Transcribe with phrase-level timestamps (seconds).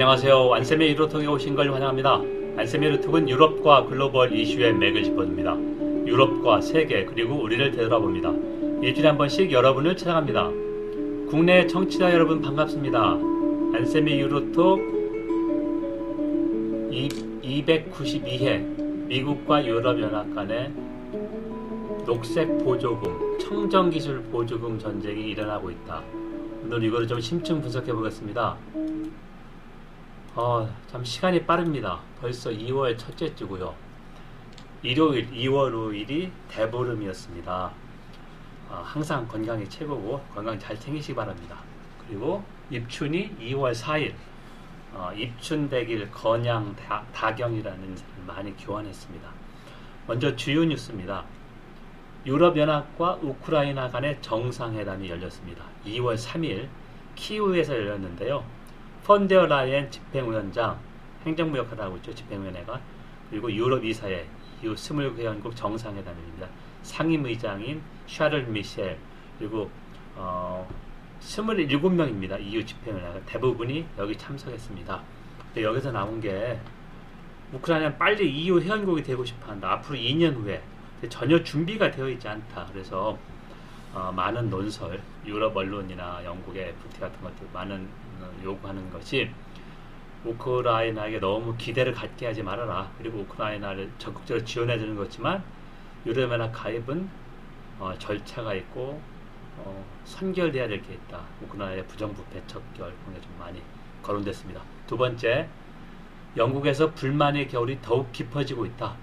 [0.00, 0.54] 안녕하세요.
[0.54, 2.22] 안쌤의 유로톡에 오신 걸 환영합니다.
[2.56, 5.54] 안쌤의 유로톡은 유럽과 글로벌 이슈의 맥을 짚어줍니다.
[6.06, 8.32] 유럽과 세계 그리고 우리를 되돌아봅니다.
[8.80, 10.48] 일주일에 한 번씩 여러분을 찾아갑니다.
[11.28, 13.18] 국내 청취자 여러분 반갑습니다.
[13.74, 14.80] 안쌤의 유로톡
[17.42, 20.72] 292회 미국과 유럽연합 간의
[22.06, 26.02] 녹색 보조금, 청정기술 보조금 전쟁이 일어나고 있다.
[26.64, 28.56] 오늘 이거를 좀 심층 분석해 보겠습니다.
[30.36, 31.98] 어, 참 시간이 빠릅니다.
[32.20, 33.74] 벌써 2월 첫째 주고요.
[34.80, 37.72] 일요일 2월 5일이 대보름이었습니다.
[38.68, 41.56] 어, 항상 건강이 최고고 건강 잘 챙기시기 바랍니다.
[42.06, 44.14] 그리고 입춘이 2월 4일
[44.92, 49.28] 어, 입춘대길 건양 다, 경이라는 많이 교환했습니다.
[50.06, 51.24] 먼저 주요 뉴스입니다.
[52.24, 55.64] 유럽연합과 우크라이나 간의 정상회담이 열렸습니다.
[55.86, 56.68] 2월 3일
[57.16, 58.59] 키우에서 열렸는데요.
[59.10, 60.78] 펀데어 라이엔 집행위원장
[61.26, 62.14] 행정부 역할을 하고 있죠.
[62.14, 62.80] 집행위원회가
[63.28, 64.24] 그리고 유럽 이사회
[64.62, 66.46] EU 20개연국 정상회담입니다.
[66.82, 68.96] 상임의장인 샤를 미셸
[69.36, 69.68] 그리고
[70.14, 70.64] 어,
[71.20, 72.40] 27명입니다.
[72.40, 75.02] EU 집행위원회가 대부분이 여기 참석했습니다.
[75.46, 76.60] 근데 여기서 나온 게
[77.52, 79.72] 우크라이나는 빨리 EU 회원국이 되고 싶어한다.
[79.72, 80.62] 앞으로 2년 후에
[81.08, 82.68] 전혀 준비가 되어 있지 않다.
[82.72, 83.18] 그래서
[83.92, 87.99] 어, 많은 논설, 유럽 언론이나 영국의 FT 같은 것들 많은 어,
[88.44, 89.30] 요구하는 것이
[90.24, 92.90] 우크라이나에게 너무 기대를 갖게 하지 말아라.
[92.98, 95.42] 그리고 우크라이나를 적극적으로 지원해 주는 거지만
[96.06, 97.08] 유럽연합 가입은
[97.78, 99.00] 어, 절차가 있고
[99.58, 101.20] 어, 선결돼야 될 게 있다.
[101.42, 103.62] 우크라이나의 부정부패 척결 그게 좀 많이
[104.02, 104.62] 거론됐습니다.
[104.86, 105.48] 두 번째,
[106.36, 108.94] 영국에서 불만의 겨울이 더욱 깊어지고 있다.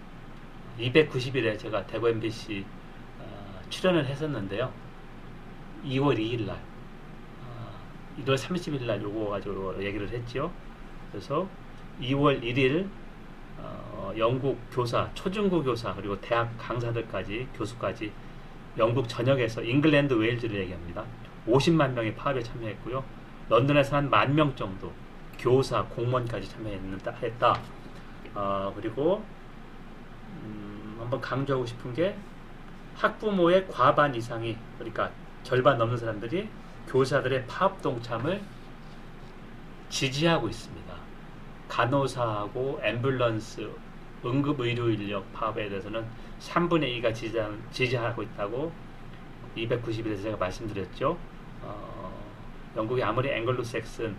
[0.79, 2.63] 290일에 제가 대구 MBC
[3.19, 4.71] 어, 출연을 했었는데요.
[5.85, 6.59] 2월 2일 날, 어,
[8.19, 10.51] 1월 30일 날 요거 가지고 얘기를 했죠.
[11.11, 11.47] 그래서
[12.01, 12.87] 2월 1일
[13.59, 18.11] 어, 영국 교사, 초중고 교사 그리고 대학 강사들까지 교수까지
[18.77, 21.03] 영국 전역에서 잉글랜드 웨일즈를 얘기합니다.
[21.47, 23.03] 50만 명이 파업에 참여했고요.
[23.49, 24.91] 런던에서 한 만 명 정도
[25.39, 27.11] 교사, 공무원까지 참여했다.
[27.11, 27.59] 했다.
[28.35, 29.23] 어, 그리고
[30.43, 32.15] 음, 한번 강조하고 싶은 게
[32.95, 35.11] 학부모의 과반 이상이 그러니까
[35.43, 36.49] 절반 넘는 사람들이
[36.87, 38.41] 교사들의 파업 동참을
[39.89, 40.93] 지지하고 있습니다.
[41.67, 43.69] 간호사하고 앰뷸런스
[44.25, 46.05] 응급의료 인력 파업에 대해서는
[46.39, 47.13] 3분의 2가
[47.71, 48.71] 지지, 하고 있다고
[49.55, 51.17] 290일에서 제가 말씀드렸죠.
[51.61, 52.23] 어,
[52.75, 54.15] 영국이 아무리 앵글로색슨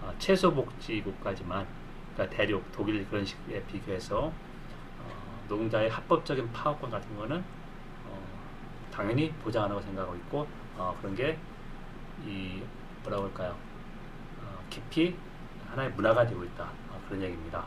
[0.00, 1.66] 어, 최소복지국가지만
[2.14, 7.42] 그러니까 대륙 독일 그런 식에 비교해서 어, 노동자의 합법적인 파업권 같은 거는
[8.06, 8.26] 어,
[8.92, 10.46] 당연히 보장하는 거 생각하고 있고
[10.76, 11.38] 어, 그런 게
[12.26, 12.62] 이
[13.02, 13.56] 뭐라고 할까요?
[14.42, 15.14] 어, 깊이
[15.68, 17.66] 하나의 문화가 되고 있다 그런 얘기입니다.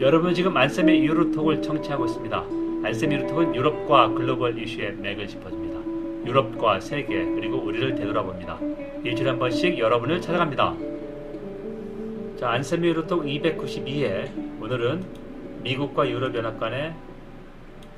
[0.00, 2.36] 여러분 지금 안쌤의 유로톡을 청취하고 있습니다.
[2.84, 6.26] 안쌤 유로톡은 유럽과 글로벌 이슈의 맥을 짚어줍니다.
[6.28, 8.58] 유럽과 세계 그리고 우리를 되돌아봅니다.
[9.04, 10.74] 일주일에 한 번씩 여러분을 찾아갑니다.
[12.36, 15.04] 자, 안쌤 유로톡 292회 오늘은
[15.62, 16.94] 미국과 유럽연합 간의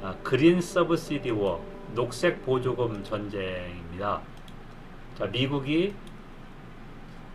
[0.02, 4.22] 아, 그린 서브시디 워 녹색 보조금 전쟁 입니다.
[5.16, 5.92] 자, 미국이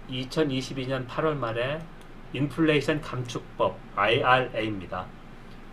[0.09, 1.79] 2022년 8월 말에
[2.33, 5.05] 인플레이션 감축법 IRA입니다.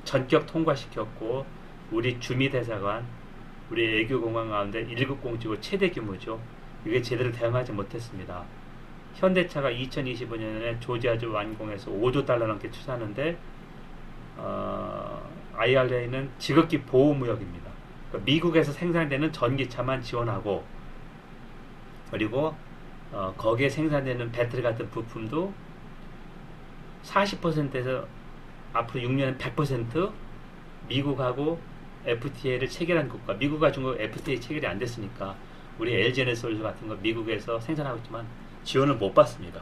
[0.05, 1.47] 전격 통과시켰고
[1.91, 3.05] 우리 주미 대사관
[3.71, 6.39] 우리 애교 공항 가운데 1급 공지고 최대 규모죠.
[6.85, 8.45] 이게 제대로 대응하지 못했습니다.
[9.15, 13.37] 현대차가 2025년에 조지아주 완공해서 5조 달러 넘게 투자하는데
[14.37, 17.71] 어, IRA는 지극히 보호무역입니다.
[18.09, 20.65] 그러니까 미국에서 생산되는 전기차만 지원하고
[22.13, 22.55] 그리고
[23.11, 25.53] 어, 거기에 생산되는 배터리 같은 부품도
[27.03, 28.07] 40%에서
[28.73, 30.13] 앞으로 6년은 100%
[30.89, 31.59] 미국하고
[32.05, 35.37] FTA를 체결한 국가, 미국과 중국 FTA 체결이 안 됐으니까
[35.79, 38.27] 우리 LG에너솔 같은 거 미국에서 생산하고 있지만
[38.65, 39.61] 지원을 못 받습니다.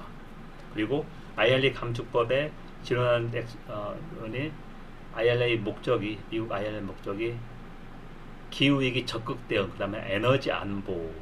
[0.75, 1.06] 그리고
[1.37, 2.50] IRA 감축법에
[2.82, 3.31] 지원한
[3.69, 3.94] 어,
[5.14, 7.37] IRA 목적이 미국 IRA 목적이
[8.50, 11.12] 기후 위기 적극 대응, 그 다음에 에너지 안보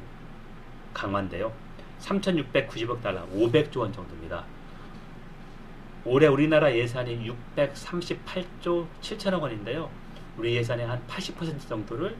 [0.93, 1.51] 강화인데요.
[1.99, 4.43] 3,690억 달러, 500조 원 정도입니다.
[6.05, 9.89] 올해 우리나라 예산이 638조 7천억 원인데요.
[10.37, 12.15] 우리 예산의 한 80% 정도를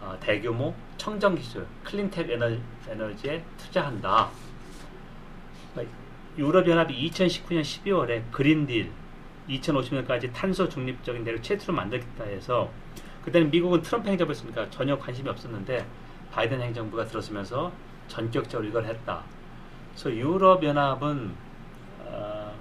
[0.00, 4.30] 어, 대규모 청정 기술, 클린텍 에너지, 에 투자한다.
[6.38, 8.90] 유럽연합이 2019년 12월에 그린딜
[9.48, 12.70] 2050년까지 탄소 중립적인 대륙 최초로 만들겠다 해서
[13.24, 15.84] 그때는 미국은 트럼프 행정부였으니까 전혀 관심이 없었는데
[16.32, 17.72] 바이든 행정부가 들어서면서
[18.08, 19.22] 전격적으로 이걸 했다.
[19.90, 21.34] 그래서 유럽연합은
[22.00, 22.54] 어,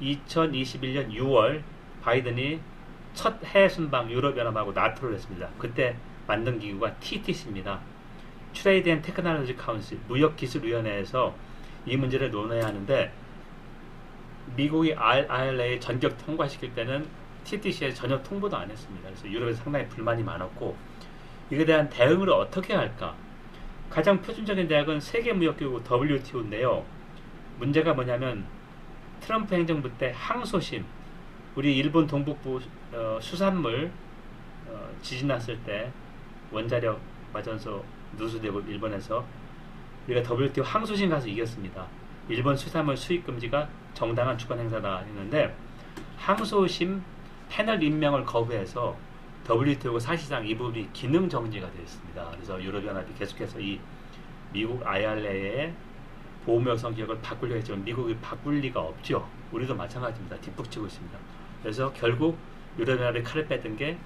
[0.00, 1.62] 2021년 6월
[2.02, 2.60] 바이든이
[3.14, 5.48] 첫 해외 순방 유럽연합하고 나토를 했습니다.
[5.58, 5.96] 그때
[6.26, 7.80] 만든 기구가 TTC입니다.
[8.54, 11.34] Trade and Technology Council 무역기술위원회에서
[11.86, 13.12] 이 문제를 논해야 하는데
[14.56, 17.06] 미국이 IRA 전격 통과시킬 때는
[17.44, 19.08] TTC에 전혀 통보도 안 했습니다.
[19.08, 20.76] 그래서 유럽에서 상당히 불만이 많았고
[21.52, 23.14] 이에 대한 대응을 어떻게 할까?
[23.88, 26.84] 가장 표준적인 대학은 세계무역기구 WTO인데요.
[27.58, 28.44] 문제가 뭐냐면
[29.20, 30.84] 트럼프 행정부 때 항소심,
[31.56, 32.60] 우리 일본 동북부
[32.92, 33.90] 어, 수산물
[34.68, 35.90] 어, 지진 났을 때
[36.52, 37.00] 원자력
[37.32, 37.84] 발전소
[38.16, 39.24] 누수되고 일본에서
[40.06, 41.86] 우리가 WTO 항소심 가서 이겼습니다.
[42.28, 45.54] 일본 수산물 수입 금지가 정당한 주권 행사다 했는데
[46.16, 47.02] 항소심
[47.48, 48.96] 패널 임명을 거부해서
[49.48, 52.30] WTO가 사실상 이 부분이 기능 정지가 되었습니다.
[52.32, 53.80] 그래서 유럽연합이 계속해서 이
[54.52, 55.72] 미국 IRA의
[56.44, 59.28] 보호무역 성격을 바꾸려 했지만 미국이 바꿀 리가 없죠.
[59.52, 60.36] 우리도 마찬가지입니다.
[60.40, 61.18] 뒷북치고 있습니다.
[61.62, 62.38] 그래서 결국
[62.78, 63.98] 유럽연합이 칼을 빼든 게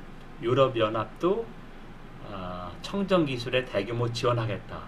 [0.42, 1.46] 유럽연합도
[2.30, 4.82] 아, 청정기술에 대규모 지원하겠다.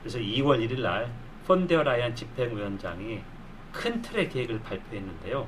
[0.00, 1.12] 그래서 2월 1일 날
[1.46, 3.20] 폰데어라이엔 집행위원장이
[3.72, 5.46] 큰 틀의 계획을 발표했는데요.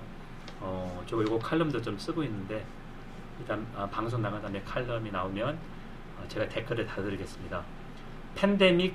[0.60, 2.64] 어, 저 이거 칼럼도 좀 쓰고 있는데
[3.40, 5.58] 일단 아, 방송 나간 다음에 칼럼이 나오면
[6.18, 7.62] 어, 제가 댓글을 달아드리겠습니다.
[8.34, 8.94] 팬데믹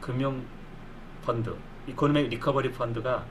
[0.00, 0.44] 금융
[1.24, 1.54] 펀드,
[1.86, 3.24] Economic Recovery Fund가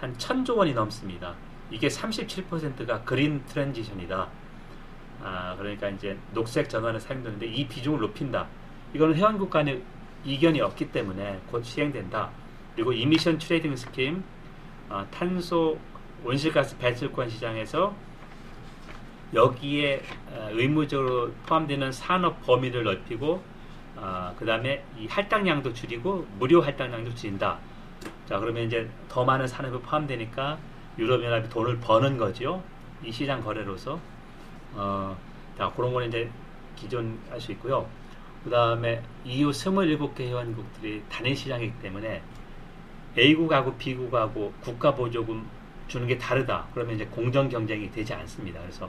[0.00, 1.34] 한 천조 원이 넘습니다.
[1.70, 4.28] 이게 37%가 Green Transition이다.
[5.22, 8.46] 아, 그러니까 이제 녹색 전환에 사용되는데 이 비중을 높인다.
[8.94, 9.82] 이거는 회원국 간의
[10.24, 12.30] 이견이 없기 때문에 곧 시행된다.
[12.74, 14.22] 그리고 Emission Trading Scheme,
[14.88, 15.78] 어, 탄소
[16.24, 17.94] 온실가스 배출권 시장에서
[19.34, 23.42] 여기에 어, 의무적으로 포함되는 산업 범위를 넓히고
[23.96, 27.58] 어, 그 다음에 이 할당량도 줄이고 무료 할당량도 줄인다.
[28.26, 30.58] 자 그러면 이제 더 많은 산업이 포함되니까
[30.98, 32.62] 유럽연합이 돈을 버는 거죠.
[33.04, 33.98] 이 시장 거래로서
[34.74, 35.16] 어,
[35.58, 36.30] 자 그런 거는 이제
[36.76, 37.88] 기존 할 수 있고요.
[38.44, 42.22] 그 다음에 EU 27개 회원국들이 단일 시장이기 때문에
[43.18, 45.48] A국하고 B국하고 국가 보조금
[45.88, 46.66] 주는 게 다르다.
[46.72, 48.60] 그러면 이제 공정 경쟁이 되지 않습니다.
[48.60, 48.88] 그래서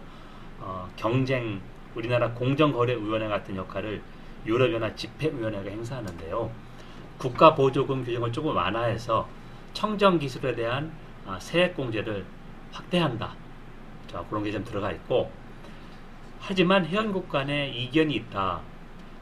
[0.59, 1.62] 어, 경쟁
[1.95, 4.01] 우리나라 공정거래위원회 같은 역할을
[4.45, 6.51] 유럽연합 집행위원회가 행사하는데요.
[7.18, 9.27] 국가 보조금 규정을 조금 완화해서
[9.74, 10.92] 청정 기술에 대한
[11.25, 12.25] 아, 세액 공제를
[12.71, 13.36] 확대한다.
[14.12, 15.31] 자, 그런 게 좀 들어가 있고
[16.39, 18.62] 하지만 회원국 간에 이견이 있다.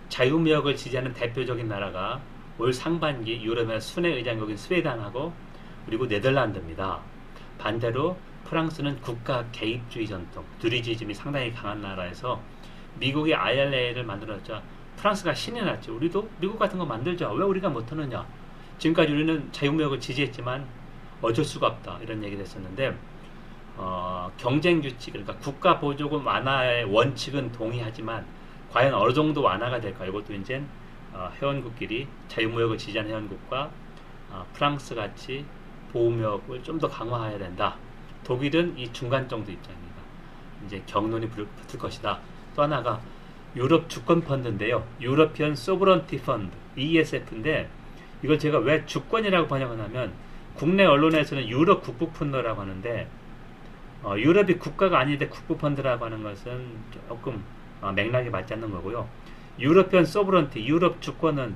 [0.10, 2.22] 자유무역을 지지하는 대표적인 나라가
[2.60, 5.34] 올 상반기 유럽의 순회 의장국인 스웨덴하고
[5.86, 7.00] 그리고 네덜란드입니다.
[7.58, 8.18] 반대로
[8.50, 12.40] 프랑스는 국가 개입주의 전통, 두리지즘이 상당히 강한 나라에서
[13.00, 14.62] 미국이 IRA를 만들었죠.
[14.98, 15.96] 프랑스가 신이 났죠.
[15.96, 17.32] 우리도 미국 같은 거 만들자.
[17.32, 18.26] 왜 우리가 못하느냐?
[18.78, 20.66] 지금까지 우리는 자유무역을 지지했지만
[21.22, 22.00] 어쩔 수가 없다.
[22.02, 22.96] 이런 얘기를 했었는데
[23.78, 28.26] 어, 경쟁 규칙, 그러니까 국가 보조금 완화의 원칙은 동의하지만
[28.72, 30.06] 과연 어느 정도 완화가 될까?
[30.06, 30.64] 이것도 이제
[31.14, 33.70] 어, 회원국끼리 자유무역을 지지하는 회원국과
[34.32, 35.46] 어, 프랑스 같이
[35.92, 37.76] 보호무역을 좀 더 강화해야 된다.
[38.26, 39.96] 독일은 이 중간 정도 입장입니다.
[40.66, 42.20] 이제 격론이 붙을 것이다.
[42.56, 43.00] 또 하나가
[43.56, 44.86] 유럽 주권 펀드인데요.
[45.00, 47.70] European Sovereignty Fund ESF인데
[48.24, 50.12] 이걸 제가 왜 주권이라고 번역하냐면
[50.56, 53.08] 국내 언론에서는 유럽 국부 펀드라고 하는데
[54.04, 56.66] 어, 유럽이 국가가 아닌데 국부 펀드라고 하는 것은
[57.08, 57.44] 조금
[57.82, 59.08] 어, 맥락이 맞지 않는 거고요.
[59.60, 61.56] European Sovereignty 유럽 주권은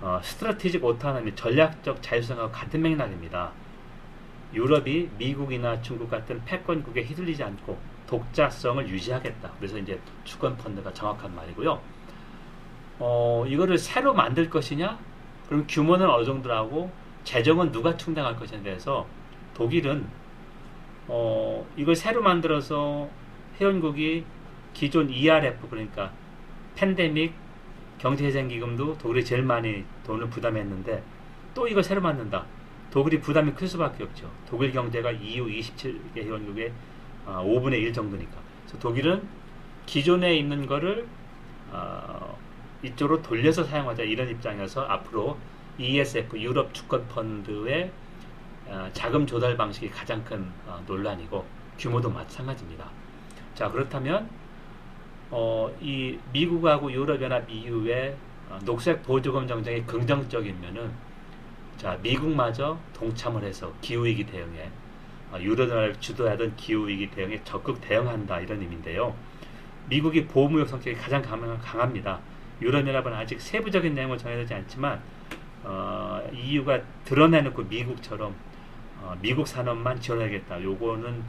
[0.00, 3.52] 어, Strategic Autonomy 전략적 자율성하고 같은 맥락입니다.
[4.54, 9.52] 유럽이 미국이나 중국 같은 패권국에 휘둘리지 않고 독자성을 유지하겠다.
[9.58, 11.80] 그래서 이제 주권 펀드가 정확한 말이고요.
[12.98, 14.98] 어, 이거를 새로 만들 것이냐?
[15.48, 16.90] 그럼 규모는 어느 정도라고
[17.24, 19.06] 재정은 누가 충당할 것이냐에 대해서
[19.54, 20.06] 독일은
[21.08, 23.08] 어, 이걸 새로 만들어서
[23.60, 24.24] 회원국이
[24.74, 26.12] 기존 ERF 그러니까
[26.74, 27.32] 팬데믹
[27.98, 31.02] 경제재생기금도 독일이 제일 많이 돈을 부담했는데
[31.54, 32.44] 또 이걸 새로 만든다.
[32.96, 34.30] 독일이 부담이 클 수밖에 없죠.
[34.48, 36.72] 독일 경제가 EU 27개 회원국의
[37.26, 38.32] 5분의 아, 1 정도니까.
[38.62, 39.22] 그래서 독일은
[39.84, 41.06] 기존에 있는 거를
[41.70, 42.38] 어,
[42.82, 45.36] 이쪽으로 돌려서 사용하자 이런 입장이어서 앞으로
[45.76, 47.90] ESF 유럽 주권 펀드의
[48.64, 51.44] 어, 자금 조달 방식이 가장 큰 어, 논란이고
[51.78, 52.88] 규모도 마찬가지입니다.
[53.54, 54.26] 자 그렇다면
[55.30, 58.16] 어, 이 미국하고 유럽연합 EU의
[58.48, 61.04] 어, 녹색 보조금 정책이 긍정적이면은
[61.76, 64.70] 자 미국마저 동참을 해서 기후위기 대응에
[65.32, 69.14] 어, 유럽연합을 주도하던 기후위기 대응에 적극 대응한다 이런 의미인데요.
[69.88, 72.20] 미국이 보호무역 성격이 가장 강합니다.
[72.60, 75.00] 유럽연합은 아직 세부적인 내용을 정해지지 않지만
[75.64, 78.34] 어, EU가 드러내놓고 미국처럼
[79.00, 80.62] 어, 미국 산업만 지원하겠다.
[80.62, 81.22] 요거는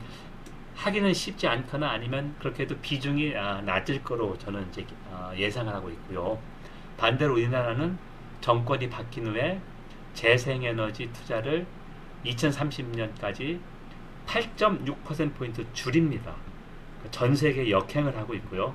[0.76, 5.90] 하기는 쉽지 않거나 아니면 그렇게 해도 비중이 아, 낮을 거로 저는 이제 어, 예상을 하고
[5.90, 6.40] 있고요.
[6.98, 7.98] 반대로 우리나라는
[8.42, 9.60] 정권이 바뀐 후에
[10.18, 11.68] 재생에너지 투자를
[12.26, 13.60] 2030년까지
[14.26, 16.36] 8.6%포인트 줄입니다.
[17.12, 18.74] 전 세계 역행을 하고 있고요.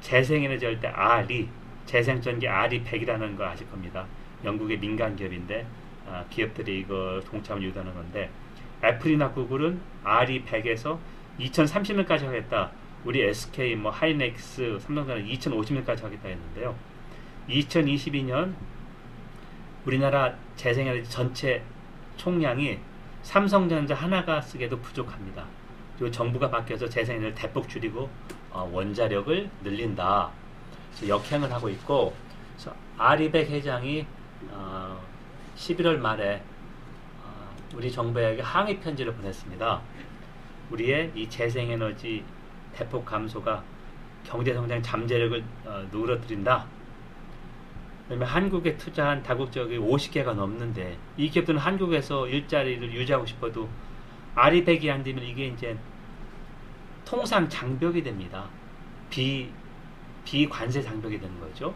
[0.00, 1.48] 재생에너지 할 때 R이
[1.84, 4.06] 재생전기 R이 100이라는 거 아실 겁니다.
[4.42, 5.66] 영국의 민간 기업인데
[6.08, 8.30] 아, 기업들이 이거 동참을 유도하는 건데
[8.82, 10.98] 애플이나 구글은 R이 100에서
[11.38, 12.70] 2030년까지 하겠다.
[13.04, 16.74] 우리 SK, 뭐 하이넥스, 삼성전자 2050년까지 하겠다 했는데요.
[17.50, 18.54] 2022년
[19.86, 21.62] 우리나라 재생에너지 전체
[22.16, 22.78] 총량이
[23.22, 25.44] 삼성전자 하나가 쓰기에도 부족합니다.
[25.96, 28.08] 그리고 정부가 바뀌어서 재생에너지를 대폭 줄이고
[28.50, 30.30] 어, 원자력을 늘린다.
[31.06, 32.14] 역행을 하고 있고
[32.98, 34.06] 아리백 회장이
[34.50, 35.00] 어,
[35.56, 36.42] 11월 말에
[37.22, 39.80] 어, 우리 정부에게 항의 편지를 보냈습니다.
[40.70, 42.22] 우리의 이 재생에너지
[42.74, 43.62] 대폭 감소가
[44.24, 46.66] 경제성장 잠재력을 어, 누그러뜨린다.
[48.10, 53.68] 그러면 한국에 투자한 다국적이 50개가 넘는데 이 기업들은 한국에서 일자리를 유지하고 싶어도
[54.34, 55.78] 아리백이 안 되면 이게 이제
[57.04, 58.48] 통상 장벽이 됩니다.
[59.10, 59.48] 비
[60.24, 61.72] 비관세 장벽이 되는 거죠.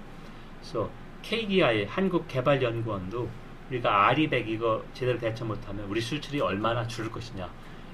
[0.59, 0.91] 그래서
[1.23, 3.31] KDI 한국개발연구원도
[3.71, 7.49] 우리가 아리백 이거 제대로 대처 못하면 우리 수출이 얼마나 줄을 것이냐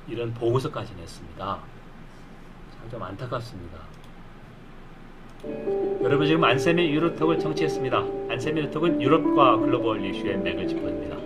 [0.09, 1.45] 이런 보고서까지 냈습니다.
[2.79, 4.00] 참 좀 안타깝습니다.
[5.43, 8.05] 여러분 지금 안세미 유로톡을 청취했습니다.
[8.29, 11.17] 안세미 유로톡은 유럽과 글로벌 이슈의 맥을 짚어줍니다.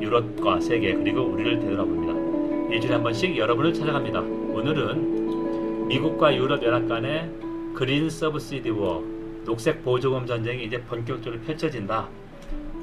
[0.00, 2.72] 유럽과 세계 그리고 우리를 되돌아봅니다.
[2.72, 4.20] 일주일에 한 번씩 여러분을 찾아갑니다.
[4.20, 7.30] 오늘은 미국과 유럽 연합 간의
[7.74, 9.04] 그린 서브시디 워
[9.44, 12.08] 녹색 보조금 전쟁이 이제 본격적으로 펼쳐진다.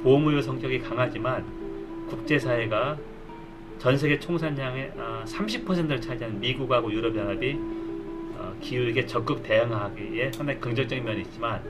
[0.04, 1.46] 보호무효 성격이 강하지만
[2.10, 2.98] 국제사회가
[3.80, 4.92] 전 세계 총산량의
[5.26, 7.58] 30%를 아, 차지하는 미국하고 유럽연합이
[8.62, 11.62] 기후에 적극 대응하기에 상당히 긍정적인 면이 있지만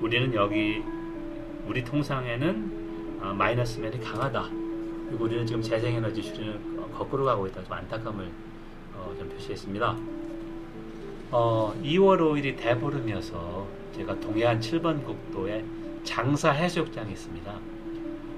[0.00, 0.82] 우리는 여기
[1.66, 4.48] 우리 통상에는 어, 마이너스 면이 강하다.
[5.08, 6.60] 그리고 우리는 지금 재생에너지 수준을
[6.92, 7.62] 거꾸로 가고 있다.
[7.62, 8.30] 좀 안타까움을
[8.94, 9.96] 어, 좀 표시했습니다.
[11.30, 15.64] 어, 2월 5일이 대보름이어서 제가 동해안 7번 국도에
[16.04, 17.58] 장사 해수욕장이 있습니다.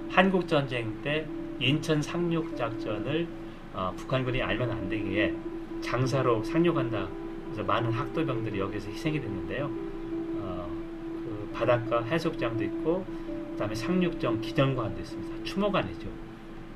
[0.08, 1.26] 한국 전쟁 때
[1.58, 3.26] 인천 상륙 작전을
[3.74, 5.34] 어, 북한군이 알면 안 되기에
[5.82, 7.08] 장사로 상륙한다
[7.56, 9.64] 그래서 많은 학도병들이 여기서 희생이 됐는데요.
[9.64, 10.68] 어,
[11.24, 13.02] 그 바닷가 해수욕장도 있고
[13.52, 15.44] 그다음에 상륙정 기념관도 있습니다.
[15.44, 16.06] 추모관이죠.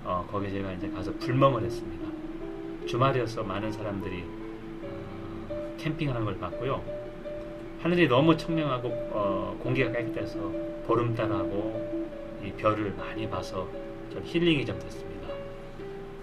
[0.04, 2.08] 어, 거기에 제가 이제 가서 불멍을 했습니다.
[2.87, 4.25] 주말이어서 많은 사람들이
[5.50, 6.82] 어, 캠핑하는 걸 봤고요.
[7.82, 10.40] 하늘이 너무 청명하고 어, 공기가 깨끗해서
[10.87, 12.08] 보름달하고
[12.42, 13.68] 이 별을 많이 봐서
[14.10, 15.28] 좀 힐링이 좀 됐습니다.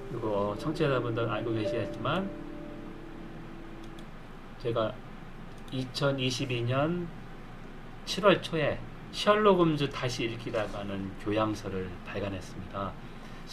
[0.09, 2.46] 그리고 청취자분들 알고 계시겠지만
[4.61, 4.91] 제가
[5.71, 7.05] 2022년
[8.05, 8.79] 7월 초에
[9.11, 12.91] 셜록 홈즈 다시 읽기라고 하는 교양서를 발간했습니다.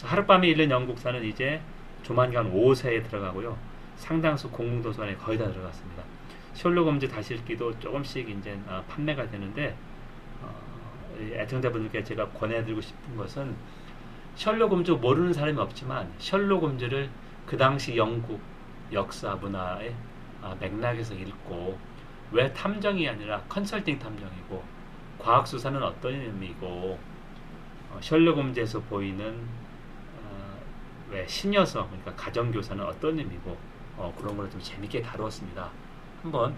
[0.03, 1.61] 하룻밤에 읽는 영국사는 이제
[2.03, 3.57] 조만간 5세에 들어가고요.
[3.97, 6.03] 상당수 공공도서관에 거의 다 들어갔습니다.
[6.53, 9.75] 셜록 홈즈 다시 읽기도 조금씩 이제 어, 판매가 되는데
[10.41, 13.55] 어, 애청자분들께 제가 권해드리고 싶은 것은
[14.35, 17.09] 셜록 홈즈 모르는 사람이 없지만 셜록 홈즈를
[17.45, 18.39] 그 당시 영국
[18.91, 20.14] 역사 문화에 아,
[20.59, 21.77] 맥락에서 읽고
[22.31, 24.63] 왜 탐정이 아니라 컨설팅 탐정이고
[25.17, 26.99] 과학 수사는 어떤 의미고
[27.91, 29.47] 어, 셜록 홈즈에서 보이는
[30.21, 30.59] 어,
[31.09, 33.57] 왜 신여성 그러니까 가정교사는 어떤 의미고
[33.97, 35.69] 어, 그런 걸 좀 재밌게 다루었습니다.
[36.21, 36.53] 한번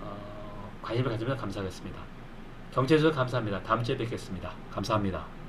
[0.00, 1.98] 어, 관심을 가지면 감사하겠습니다.
[2.72, 3.62] 경제에서 감사합니다.
[3.62, 4.52] 다음 주에 뵙겠습니다.
[4.70, 5.39] 감사합니다.